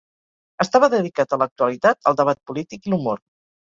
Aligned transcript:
Estava 0.65 0.89
dedicat 0.95 1.37
a 1.37 1.41
l'actualitat, 1.43 2.03
el 2.13 2.21
debat 2.25 2.45
polític 2.49 2.87
i 2.87 2.93
l'humor. 2.97 3.27